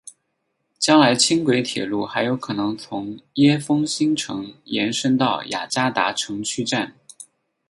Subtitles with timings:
[0.79, 6.95] 将来轻轨铁路还有可能从椰风新城延伸到雅加达城区站。